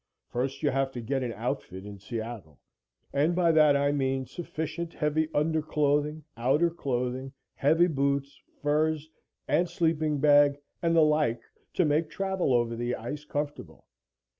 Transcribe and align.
First 0.29 0.63
you 0.63 0.71
have 0.71 0.91
to 0.93 0.99
get 1.01 1.21
an 1.21 1.31
outfit 1.33 1.85
in 1.85 1.99
Seattle, 1.99 2.59
and 3.13 3.35
by 3.35 3.51
that 3.51 3.75
I 3.77 3.91
mean 3.91 4.25
sufficient 4.25 4.93
heavy 4.95 5.27
underclothing, 5.31 6.23
outer 6.35 6.71
clothing, 6.71 7.33
heavy 7.53 7.85
boots, 7.85 8.41
furs 8.63 9.07
and 9.47 9.69
sleeping 9.69 10.17
bag 10.17 10.57
and 10.81 10.95
the 10.95 11.01
like 11.03 11.43
to 11.75 11.85
make 11.85 12.09
travel 12.09 12.51
over 12.51 12.75
the 12.75 12.95
ice 12.95 13.25
comfortable. 13.25 13.85